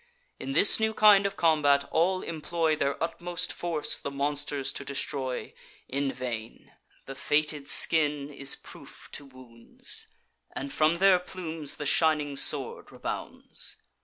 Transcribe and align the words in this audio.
In 0.39 0.53
this 0.53 0.79
new 0.79 0.95
kind 0.95 1.27
of 1.27 1.37
combat 1.37 1.83
all 1.91 2.23
employ 2.23 2.75
Their 2.75 2.97
utmost 3.03 3.53
force, 3.53 4.01
the 4.01 4.09
monsters 4.09 4.73
to 4.73 4.83
destroy. 4.83 5.53
In 5.87 6.11
vain, 6.11 6.71
the 7.05 7.13
fated 7.13 7.69
skin 7.69 8.31
is 8.31 8.55
proof 8.55 9.09
to 9.11 9.25
wounds; 9.25 10.07
And 10.55 10.73
from 10.73 10.95
their 10.95 11.19
plumes 11.19 11.75
the 11.75 11.85
shining 11.85 12.35
sword 12.35 12.91
rebounds. 12.91 13.77